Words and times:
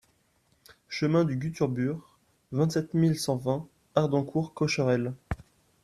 Chemin 0.89 1.25
du 1.25 1.35
Gue 1.37 1.51
Turbure, 1.51 2.17
vingt-sept 2.51 2.95
mille 2.95 3.19
cent 3.19 3.35
vingt 3.35 3.67
Hardencourt-Cocherel 3.93 5.13